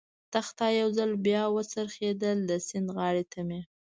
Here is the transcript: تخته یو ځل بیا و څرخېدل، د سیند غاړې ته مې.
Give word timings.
تخته 0.33 0.65
یو 0.81 0.89
ځل 0.97 1.11
بیا 1.25 1.43
و 1.51 1.57
څرخېدل، 1.73 2.37
د 2.49 2.51
سیند 2.67 2.87
غاړې 2.95 3.23
ته 3.31 3.39
مې. 3.47 3.61